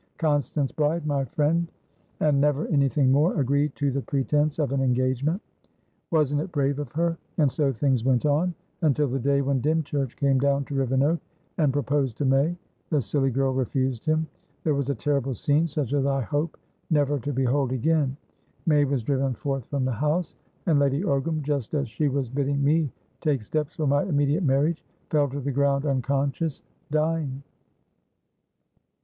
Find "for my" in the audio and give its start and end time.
23.75-24.01